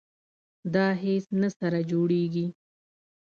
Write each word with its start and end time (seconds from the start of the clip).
دا 0.73 0.85
هیڅ 1.03 1.25
نه 1.41 1.49
سره 1.59 1.79
جوړیږي. 1.91 2.45